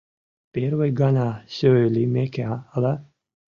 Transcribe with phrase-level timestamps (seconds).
[0.53, 2.93] Первый гана сӧй лиймеке, ала